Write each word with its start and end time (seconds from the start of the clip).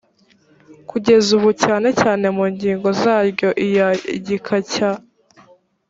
kugeza 0.89 1.29
ubu 1.37 1.49
cyane 1.63 1.87
cyane 2.01 2.25
mu 2.35 2.45
ngingo 2.53 2.87
zaryo 3.01 3.49
iya 3.65 3.87
igika 4.17 4.55
cya 4.71 4.91